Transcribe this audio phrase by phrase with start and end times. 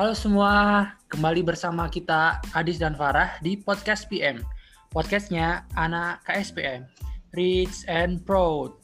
[0.00, 4.40] Halo semua, kembali bersama kita Adis dan Farah di Podcast PM.
[4.88, 6.88] Podcastnya anak KSPM,
[7.36, 8.80] Rich and Proud.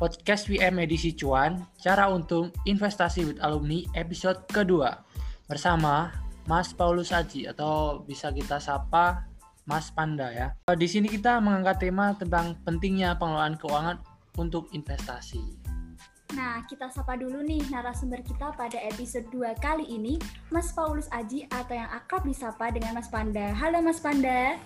[0.00, 5.04] Podcast PM edisi cuan, cara untung investasi with alumni episode kedua.
[5.52, 6.08] Bersama
[6.48, 9.28] Mas Paulus Aji atau bisa kita sapa
[9.68, 10.56] Mas Panda ya.
[10.64, 14.00] Di sini kita mengangkat tema tentang pentingnya pengelolaan keuangan
[14.40, 15.61] untuk investasi.
[16.32, 20.16] Nah, kita sapa dulu nih narasumber kita pada episode 2 kali ini,
[20.48, 23.52] Mas Paulus Aji atau yang akrab disapa dengan Mas Panda.
[23.52, 24.56] Halo Mas Panda.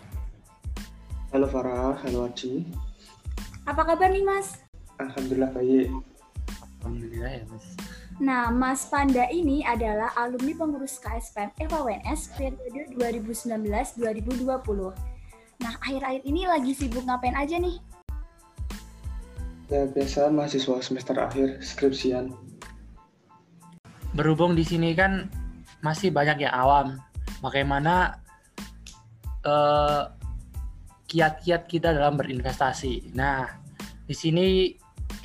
[1.35, 2.63] Halo Farah, halo Aji.
[3.67, 4.63] Apa kabar nih Mas?
[5.03, 5.91] Alhamdulillah baik.
[6.87, 7.67] Alhamdulillah ya Mas.
[8.23, 14.95] Nah, Mas Panda ini adalah alumni pengurus KSPM EVWNS periode 2019-2020.
[15.67, 17.83] Nah, akhir-akhir ini lagi sibuk ngapain aja nih?
[19.67, 22.31] Ya biasa mahasiswa semester akhir skripsian.
[24.15, 25.27] Berhubung di sini kan
[25.83, 27.03] masih banyak yang awam,
[27.43, 28.23] bagaimana
[29.43, 30.07] uh,
[31.11, 33.11] kiat-kiat kita dalam berinvestasi.
[33.19, 33.47] Nah,
[34.07, 34.71] di sini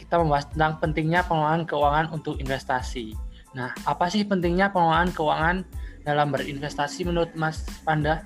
[0.01, 3.13] kita membahas tentang pentingnya pengelolaan keuangan untuk investasi.
[3.53, 5.57] Nah, apa sih pentingnya pengelolaan keuangan
[6.01, 8.25] dalam berinvestasi menurut Mas Panda?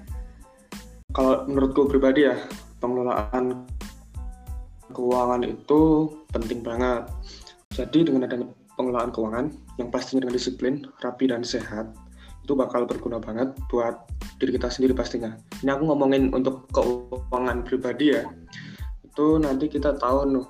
[1.12, 2.40] Kalau menurutku pribadi ya,
[2.80, 3.68] pengelolaan
[4.96, 7.12] keuangan itu penting banget.
[7.76, 8.48] Jadi dengan adanya
[8.80, 11.92] pengelolaan keuangan yang pastinya dengan disiplin, rapi dan sehat,
[12.46, 14.06] itu bakal berguna banget buat
[14.40, 15.36] diri kita sendiri pastinya.
[15.66, 18.24] Ini aku ngomongin untuk keuangan pribadi ya.
[19.04, 20.46] Itu nanti kita tahu nih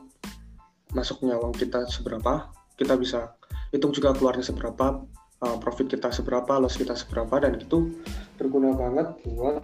[0.92, 3.34] masuknya uang kita seberapa, kita bisa
[3.72, 5.04] hitung juga keluarnya seberapa,
[5.44, 7.96] uh, profit kita seberapa, loss kita seberapa, dan itu
[8.40, 9.64] berguna banget buat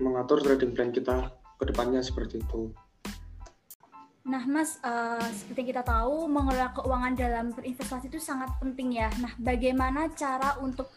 [0.00, 2.72] mengatur trading plan kita ke depannya seperti itu.
[4.22, 9.10] Nah, Mas, uh, seperti kita tahu, mengelola keuangan dalam berinvestasi itu sangat penting ya.
[9.18, 10.94] Nah, bagaimana cara untuk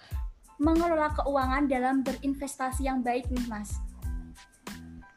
[0.62, 3.82] mengelola keuangan dalam berinvestasi yang baik nih, Mas?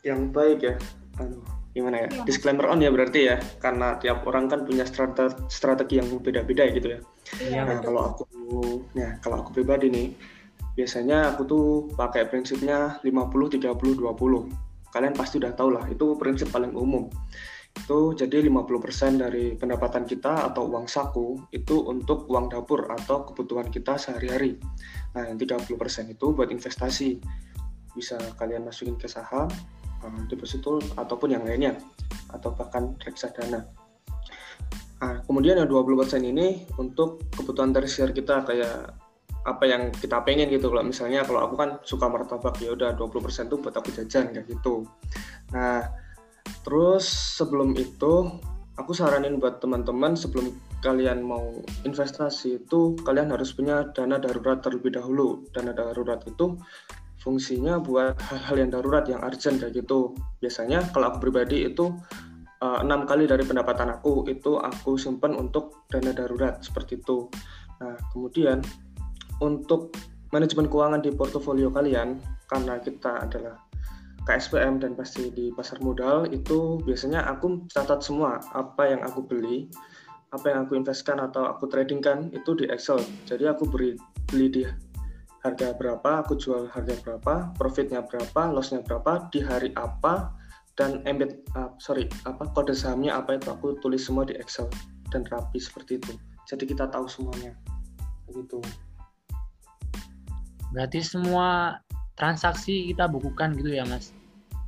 [0.01, 0.75] Yang baik ya,
[1.21, 1.45] aduh
[1.77, 3.37] gimana ya, ya disclaimer on ya berarti ya.
[3.61, 7.01] Karena tiap orang kan punya strategi, strategi yang beda-beda gitu ya.
[7.39, 8.25] Iya, nah kalau aku
[8.97, 10.09] ya kalau aku pribadi nih
[10.73, 16.49] biasanya aku tuh pakai prinsipnya 50 30 20 kalian pasti udah tahu lah itu prinsip
[16.55, 17.11] paling umum
[17.79, 23.71] itu jadi 50% dari pendapatan kita atau uang saku itu untuk uang dapur atau kebutuhan
[23.71, 24.59] kita sehari-hari.
[25.15, 25.71] Nah, yang 30%
[26.11, 27.23] itu buat investasi.
[27.95, 29.47] Bisa kalian masukin ke saham,
[30.03, 31.79] uh, deposito ataupun yang lainnya
[32.35, 33.65] atau bahkan reksadana.
[34.99, 38.99] Nah, kemudian yang 20% ini untuk kebutuhan tersier kita kayak
[39.47, 43.49] apa yang kita pengen gitu kalau misalnya kalau aku kan suka martabak ya udah 20%
[43.49, 44.85] itu buat aku jajan kayak gitu.
[45.55, 46.08] Nah,
[46.63, 47.07] terus
[47.39, 48.29] sebelum itu
[48.79, 54.95] aku saranin buat teman-teman sebelum kalian mau investasi itu kalian harus punya dana darurat terlebih
[54.95, 55.43] dahulu.
[55.51, 56.55] Dana darurat itu
[57.19, 61.91] fungsinya buat hal-hal yang darurat yang urgent kayak gitu biasanya kalau aku pribadi itu
[62.63, 67.27] eh, enam kali dari pendapatan aku itu aku simpan untuk dana darurat seperti itu
[67.83, 68.63] nah kemudian
[69.43, 69.95] untuk
[70.31, 73.68] manajemen keuangan di portofolio kalian karena kita adalah
[74.29, 79.73] KSPM dan pasti di pasar modal itu biasanya aku catat semua apa yang aku beli
[80.37, 83.97] apa yang aku investkan atau aku tradingkan itu di Excel jadi aku beri
[84.29, 84.63] beli di
[85.47, 90.35] harga berapa, aku jual harga berapa, profitnya berapa, lossnya berapa, di hari apa,
[90.75, 94.67] dan embed, uh, sorry, apa kode sahamnya apa itu aku tulis semua di Excel
[95.11, 96.15] dan rapi seperti itu.
[96.47, 97.55] Jadi kita tahu semuanya,
[98.31, 98.63] begitu.
[100.71, 101.81] Berarti semua
[102.19, 104.11] transaksi kita bukukan gitu ya, Mas?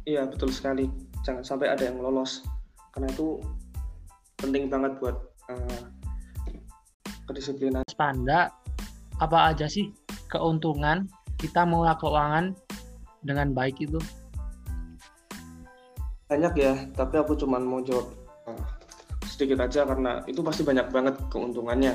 [0.06, 0.86] Iya betul sekali.
[1.26, 2.46] Jangan sampai ada yang lolos,
[2.96, 3.42] karena itu
[4.40, 5.20] penting banget buat
[5.52, 5.82] uh,
[7.28, 7.84] kedisiplinan.
[7.98, 8.48] Panda,
[9.20, 9.92] apa aja sih
[10.32, 11.04] keuntungan
[11.36, 12.44] kita mengelola keuangan
[13.20, 14.00] dengan baik itu?
[16.30, 18.08] Banyak ya, tapi aku cuma mau jawab
[18.48, 18.64] uh,
[19.28, 21.92] sedikit aja karena itu pasti banyak banget keuntungannya.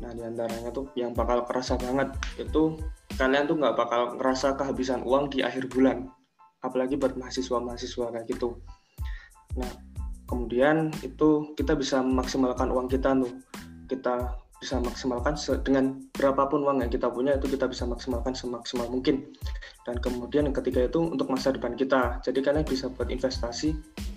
[0.00, 2.76] Nah di antaranya tuh yang bakal kerasa banget itu
[3.16, 6.08] kalian tuh nggak bakal ngerasa kehabisan uang di akhir bulan,
[6.60, 8.60] apalagi buat mahasiswa-mahasiswa kayak gitu.
[9.56, 9.72] Nah
[10.28, 13.32] kemudian itu kita bisa memaksimalkan uang kita tuh.
[13.86, 19.30] Kita bisa maksimalkan dengan berapapun uang yang kita punya itu kita bisa maksimalkan semaksimal mungkin.
[19.86, 22.18] Dan kemudian yang ketiga itu untuk masa depan kita.
[22.26, 23.76] Jadi kalian bisa buat investasi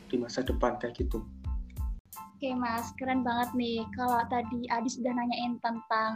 [0.09, 1.21] di masa depan kayak gitu.
[2.39, 3.83] Oke mas, keren banget nih.
[3.93, 6.15] Kalau tadi Adi sudah nanyain tentang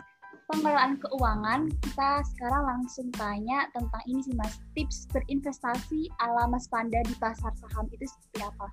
[0.53, 7.01] pengelolaan keuangan, kita sekarang langsung tanya tentang ini sih mas, tips berinvestasi ala Mas Panda
[7.01, 8.67] di pasar saham itu seperti apa?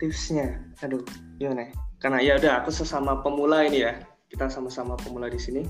[0.00, 1.04] Tipsnya, aduh,
[1.36, 1.68] gimana?
[1.68, 1.70] Ya?
[2.00, 4.00] Karena ya udah aku sesama pemula ini ya,
[4.32, 5.62] kita sama-sama pemula di sini.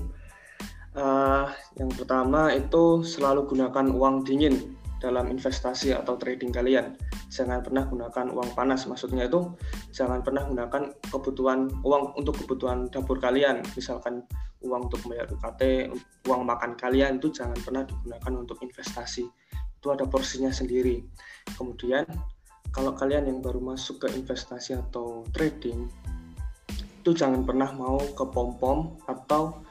[0.95, 6.95] Uh, yang pertama itu selalu gunakan uang dingin dalam investasi atau trading kalian.
[7.27, 8.87] Jangan pernah gunakan uang panas.
[8.87, 9.43] Maksudnya itu
[9.91, 13.59] jangan pernah gunakan kebutuhan uang untuk kebutuhan dapur kalian.
[13.75, 14.23] Misalkan
[14.63, 15.91] uang untuk membayar UKT,
[16.29, 19.25] uang makan kalian itu jangan pernah digunakan untuk investasi.
[19.51, 21.03] Itu ada porsinya sendiri.
[21.57, 22.07] Kemudian
[22.71, 25.87] kalau kalian yang baru masuk ke investasi atau trading
[27.05, 29.61] itu jangan pernah mau ke pom-pom atau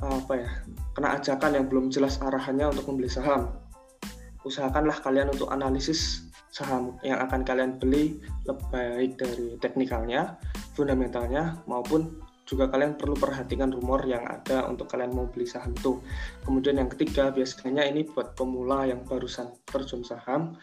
[0.00, 0.50] apa ya
[0.96, 3.52] kena ajakan yang belum jelas arahannya untuk membeli saham
[4.46, 6.26] usahakanlah kalian untuk analisis
[6.56, 8.16] saham yang akan kalian beli
[8.48, 10.40] lebih baik dari teknikalnya,
[10.72, 15.98] fundamentalnya maupun juga kalian perlu perhatikan rumor yang ada untuk kalian mau beli saham itu.
[16.46, 20.54] Kemudian yang ketiga, biasanya ini buat pemula yang barusan terjun saham,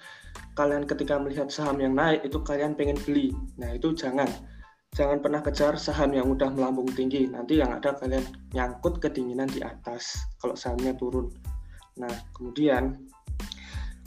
[0.56, 3.36] kalian ketika melihat saham yang naik itu kalian pengen beli.
[3.60, 4.32] Nah itu jangan,
[4.96, 7.28] jangan pernah kejar saham yang udah melambung tinggi.
[7.28, 8.24] Nanti yang ada kalian
[8.56, 11.28] nyangkut kedinginan di atas kalau sahamnya turun.
[12.00, 12.96] Nah kemudian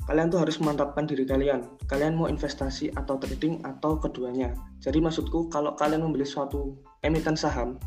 [0.06, 1.66] kalian tuh harus memantapkan diri kalian.
[1.90, 4.54] Kalian mau investasi atau trading atau keduanya.
[4.78, 7.78] Jadi maksudku kalau kalian membeli suatu emiten saham,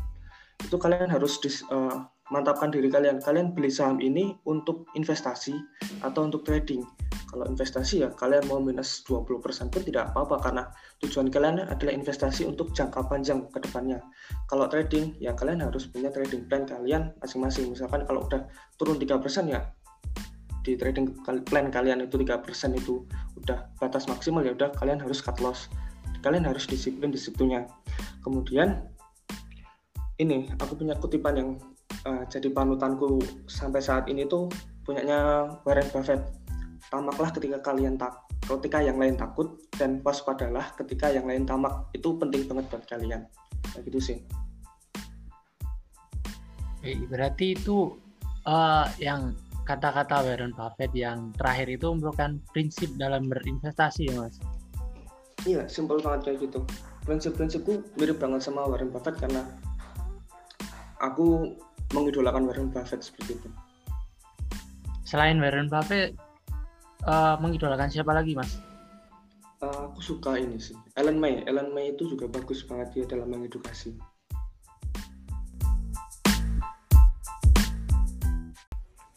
[0.60, 3.18] itu kalian harus dis, uh, mantapkan diri kalian.
[3.24, 5.56] Kalian beli saham ini untuk investasi
[6.04, 6.84] atau untuk trading.
[7.30, 10.62] Kalau investasi ya kalian mau minus 20% pun tidak apa-apa karena
[10.98, 14.02] tujuan kalian adalah investasi untuk jangka panjang ke depannya.
[14.50, 17.70] Kalau trading ya kalian harus punya trading plan kalian masing-masing.
[17.70, 19.62] Misalkan kalau udah turun 3% ya
[20.60, 23.04] di trading plan kalian itu tiga persen itu
[23.40, 25.72] udah batas maksimal ya udah kalian harus cut loss.
[26.20, 27.64] Kalian harus disiplin di situnya
[28.20, 28.84] kemudian
[30.20, 31.50] ini aku punya kutipan yang
[32.04, 34.52] uh, jadi panutanku sampai saat ini tuh
[34.84, 36.20] punyanya Warren Buffett.
[36.92, 41.88] Tamaklah ketika kalian tak ketika yang lain takut dan waspadalah ketika yang lain tamak.
[41.96, 43.24] Itu penting banget buat kalian.
[43.72, 44.18] Kayak gitu sih.
[47.08, 47.96] Berarti itu
[48.48, 54.36] uh, yang kata-kata Warren Buffett yang terakhir itu merupakan prinsip dalam berinvestasi ya mas?
[55.48, 56.60] Iya, simpel banget kayak gitu.
[57.08, 59.46] Prinsip-prinsipku mirip banget sama Warren Buffett karena
[61.00, 61.56] aku
[61.96, 63.48] mengidolakan Warren Buffett seperti itu.
[65.08, 66.14] Selain Warren Buffett,
[67.08, 68.60] uh, mengidolakan siapa lagi mas?
[69.60, 71.44] Uh, aku suka ini sih, Ellen May.
[71.44, 73.92] Ellen May itu juga bagus banget dia dalam mengedukasi.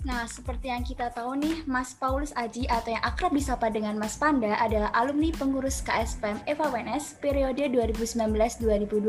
[0.04, 4.20] Nah, seperti yang kita tahu nih, Mas Paulus Aji atau yang akrab disapa dengan Mas
[4.20, 9.00] Panda adalah alumni pengurus KSPM Eva WNS periode 2019-2020.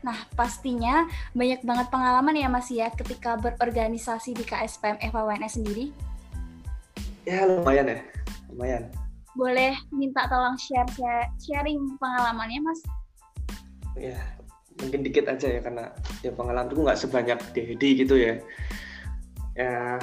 [0.00, 1.04] Nah, pastinya
[1.36, 5.92] banyak banget pengalaman ya Mas ya ketika berorganisasi di KSPM Eva WNS sendiri.
[7.28, 8.00] Ya, lumayan ya.
[8.48, 8.88] Lumayan.
[9.36, 12.80] Boleh minta tolong share, share sharing pengalamannya Mas?
[14.00, 14.16] Ya,
[14.80, 15.92] mungkin dikit aja ya karena
[16.24, 18.40] ya pengalamanku nggak sebanyak Dedi gitu ya
[19.56, 20.00] ya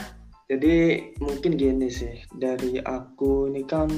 [0.50, 3.90] jadi mungkin gini sih dari aku ini kan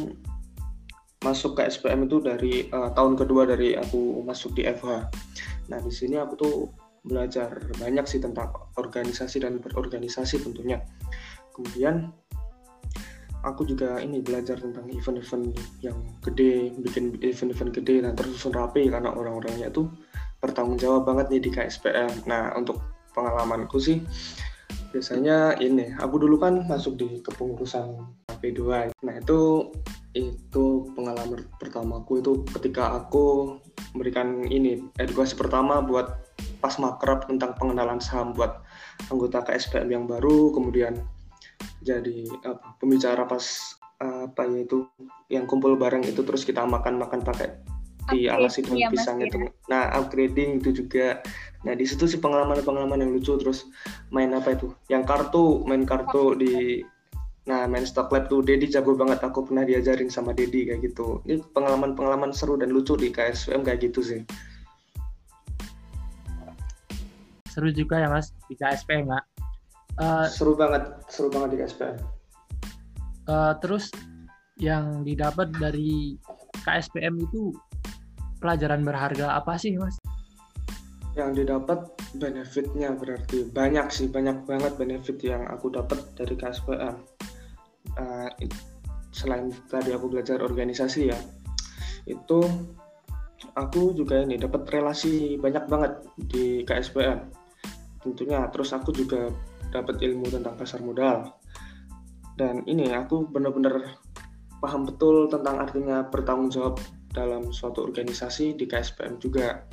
[1.21, 5.07] masuk ke SPM itu dari uh, tahun kedua dari aku masuk di FH
[5.69, 6.55] nah di sini aku tuh
[7.01, 7.49] belajar
[7.81, 10.77] banyak sih tentang organisasi dan berorganisasi tentunya.
[11.57, 12.13] Kemudian
[13.41, 19.09] aku juga ini belajar tentang event-event yang gede bikin event-event gede dan tersusun rapi karena
[19.09, 19.89] orang-orangnya itu
[20.37, 22.77] bertanggung jawab banget nih di KSPM nah untuk
[23.17, 24.05] pengalamanku sih
[24.91, 27.95] biasanya ini aku dulu kan masuk di kepengurusan
[28.43, 29.71] P2 nah itu
[30.11, 33.57] itu pengalaman pertamaku itu ketika aku
[33.95, 36.19] memberikan ini edukasi pertama buat
[36.59, 38.61] pas makrab tentang pengenalan saham buat
[39.07, 40.99] anggota KSPM yang baru kemudian
[41.81, 43.41] jadi apa, pembicara pas
[44.01, 44.89] apa ya itu
[45.29, 47.53] yang kumpul bareng itu terus kita makan-makan pakai
[48.09, 49.37] di alas itu ya, pisang itu.
[49.37, 49.51] Ya.
[49.69, 51.21] Nah, upgrading itu juga.
[51.61, 53.69] Nah, di situ sih pengalaman-pengalaman yang lucu terus
[54.09, 54.73] main apa itu?
[54.89, 56.81] Yang kartu, main kartu di
[57.49, 59.17] Nah, main stock lab tuh Dedi jago banget.
[59.25, 61.25] Aku pernah diajarin sama Dedi kayak gitu.
[61.25, 64.21] Ini pengalaman-pengalaman seru dan lucu di KSM kayak gitu sih.
[67.49, 69.25] Seru juga ya Mas di KSPM, Mak.
[69.97, 71.97] Uh, seru banget, seru banget di KSPM.
[73.25, 73.89] Uh, terus
[74.61, 76.15] yang didapat dari
[76.61, 77.57] KSPM itu
[78.41, 80.01] pelajaran berharga apa sih mas?
[81.13, 81.79] Yang didapat
[82.17, 86.97] benefitnya berarti banyak sih banyak banget benefit yang aku dapat dari KSPM.
[87.95, 88.49] Uh, eh,
[89.13, 91.19] selain tadi aku belajar organisasi ya,
[92.09, 92.39] itu
[93.53, 97.29] aku juga ini dapat relasi banyak banget di KSPM.
[98.01, 99.29] Tentunya terus aku juga
[99.69, 101.37] dapat ilmu tentang pasar modal.
[102.39, 103.99] Dan ini aku benar-benar
[104.63, 106.79] paham betul tentang artinya bertanggung jawab
[107.11, 109.63] dalam suatu organisasi di KSPM juga.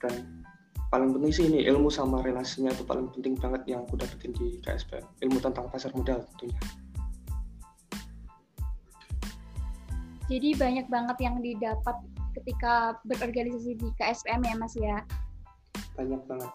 [0.00, 0.44] Dan
[0.92, 4.60] paling penting sih ini ilmu sama relasinya itu paling penting banget yang aku dapetin di
[4.60, 6.60] KSP ilmu tentang pasar modal tentunya.
[10.30, 11.96] Jadi banyak banget yang didapat
[12.40, 14.96] ketika berorganisasi di KSPM ya mas ya?
[15.92, 16.52] Banyak banget.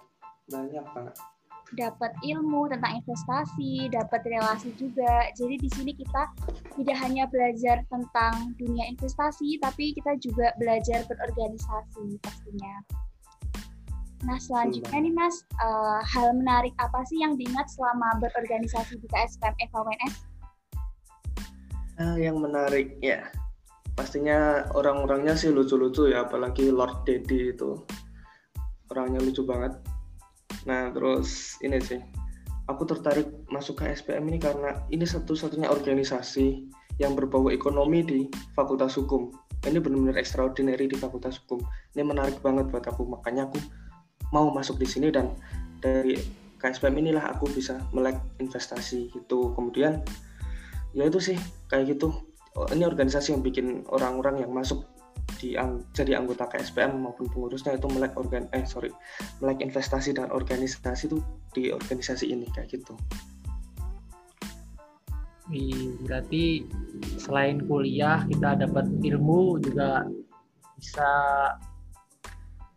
[0.50, 1.16] Banyak banget
[1.76, 5.28] dapat ilmu tentang investasi, dapat relasi juga.
[5.36, 6.32] Jadi di sini kita
[6.80, 12.76] tidak hanya belajar tentang dunia investasi, tapi kita juga belajar berorganisasi pastinya.
[14.26, 19.54] Nah, selanjutnya nih Mas, uh, hal menarik apa sih yang diingat selama berorganisasi di KSPM
[19.70, 20.16] FAWNS?
[21.98, 23.30] Uh, yang menarik ya,
[23.94, 27.78] pastinya orang-orangnya sih lucu-lucu ya, apalagi Lord Daddy itu.
[28.90, 29.78] Orangnya lucu banget.
[30.68, 32.04] Nah, terus ini sih,
[32.68, 36.68] aku tertarik masuk ke SPM ini karena ini satu-satunya organisasi
[37.00, 38.20] yang berbau ekonomi di
[38.52, 39.32] Fakultas Hukum.
[39.64, 41.64] Ini benar-benar extraordinary di Fakultas Hukum.
[41.96, 43.58] Ini menarik banget buat aku, makanya aku
[44.36, 45.32] mau masuk di sini dan
[45.80, 46.20] dari
[46.58, 50.02] KSPM inilah aku bisa melek investasi gitu kemudian
[50.98, 51.38] ya itu sih
[51.70, 52.10] kayak gitu
[52.58, 54.82] oh, ini organisasi yang bikin orang-orang yang masuk
[55.38, 58.90] di ang jadi anggota KSPM maupun pengurusnya itu melek organ eh sorry
[59.40, 61.22] melek investasi dan organisasi itu
[61.54, 62.98] di organisasi ini kayak gitu.
[66.04, 66.68] Berarti
[67.16, 70.04] selain kuliah kita dapat ilmu juga
[70.76, 71.10] bisa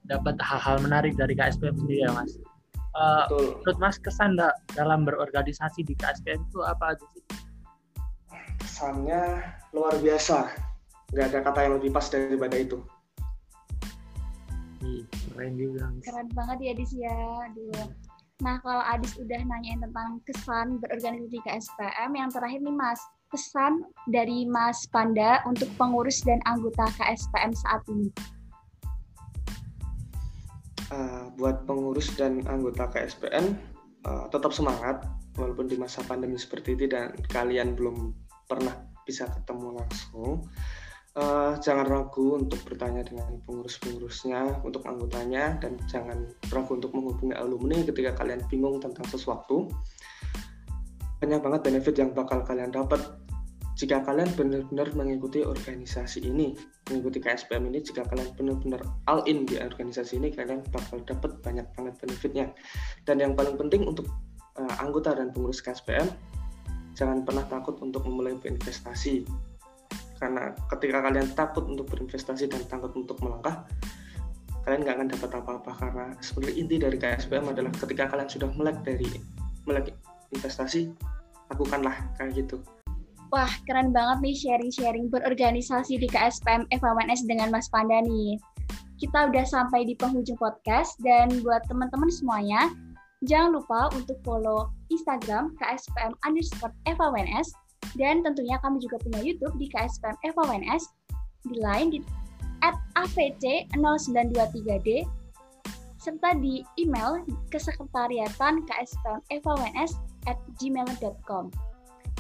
[0.06, 2.38] dapat hal-hal menarik dari KSPM sendiri ya mas.
[2.90, 3.26] Uh,
[3.62, 7.22] Menurut mas kesan da dalam berorganisasi di KSPM itu apa aja sih?
[8.60, 10.50] Kesannya luar biasa,
[11.10, 12.78] nggak ada kata yang lebih pas daripada itu.
[14.80, 15.84] Ih, keren juga.
[16.06, 17.16] Keren banget ya Adis ya,
[17.50, 17.88] Aduh.
[18.40, 23.84] Nah kalau Adis udah nanyain tentang kesan berorganisasi di KSPM, yang terakhir nih Mas, kesan
[24.08, 28.08] dari Mas Panda untuk pengurus dan anggota KSPM saat ini
[30.90, 33.56] uh, buat pengurus dan anggota KSPN
[34.06, 35.06] uh, tetap semangat
[35.38, 38.12] walaupun di masa pandemi seperti ini dan kalian belum
[38.50, 38.74] pernah
[39.06, 40.44] bisa ketemu langsung.
[41.10, 47.82] Uh, jangan ragu untuk bertanya dengan pengurus-pengurusnya, untuk anggotanya, dan jangan ragu untuk menghubungi alumni
[47.82, 49.66] ketika kalian bingung tentang sesuatu.
[51.18, 53.02] Banyak banget benefit yang bakal kalian dapat
[53.80, 56.52] jika kalian benar-benar mengikuti organisasi ini,
[56.92, 61.64] mengikuti KSPM ini, jika kalian benar-benar all in di organisasi ini, kalian bakal dapat banyak
[61.72, 62.46] banget benefitnya.
[63.08, 64.04] Dan yang paling penting untuk
[64.60, 66.12] uh, anggota dan pengurus KSPM,
[66.92, 69.24] jangan pernah takut untuk memulai berinvestasi.
[70.20, 73.64] Karena ketika kalian takut untuk berinvestasi dan takut untuk melangkah,
[74.68, 78.78] kalian nggak akan dapat apa-apa karena sebenarnya inti dari KSPM adalah ketika kalian sudah melek
[78.84, 79.08] dari
[79.64, 79.96] melek
[80.36, 80.92] investasi,
[81.48, 82.60] lakukanlah kayak gitu.
[83.30, 88.36] Wah, keren banget nih sharing-sharing berorganisasi di KSPM FAWNS dengan Mas Panda nih.
[89.00, 92.68] Kita udah sampai di penghujung podcast dan buat teman-teman semuanya,
[93.24, 97.54] jangan lupa untuk follow Instagram KSPM underscore FAWNS
[97.96, 100.84] dan tentunya kami juga punya YouTube di KSPM FAWNS
[101.48, 102.00] di line di
[102.60, 105.08] at avc0923d
[106.00, 109.92] serta di email kesekretariatan KSPM FAWNS
[110.28, 111.48] at gmail.com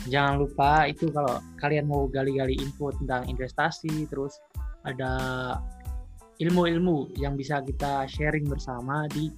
[0.08, 4.40] jangan lupa itu kalau kalian mau gali-gali info tentang investasi terus
[4.88, 5.12] ada
[6.40, 9.28] ilmu-ilmu yang bisa kita sharing bersama di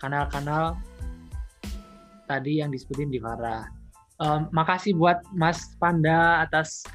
[0.00, 0.80] kanal-kanal
[2.24, 3.81] tadi yang disebutin di Farah.
[4.22, 6.86] Um, makasih buat Mas Panda atas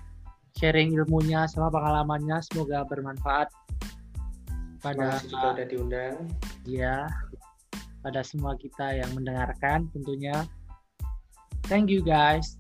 [0.55, 3.51] sharing ilmunya sama pengalamannya semoga bermanfaat
[4.79, 6.15] pada juga udah diundang.
[6.63, 7.11] Ya,
[7.99, 10.47] pada semua kita yang mendengarkan tentunya.
[11.67, 12.55] Thank you guys.